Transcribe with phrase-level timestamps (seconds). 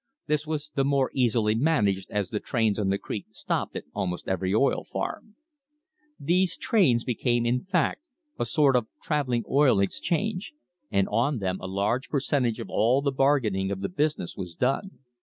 [0.25, 4.27] This was the more easily managed as the trains on the creek stopped at almost
[4.27, 5.35] every oil farm.
[6.19, 8.01] These trains became, in fact,
[8.39, 10.53] a sort of travelling oil exchange,
[10.89, 15.01] and on them a large percentage of all the bargaining of the business was done.